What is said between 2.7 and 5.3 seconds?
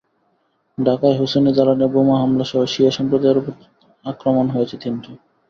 শিয়া সম্প্রদায়ের ওপর আক্রমণ হয়েছে তিনটি।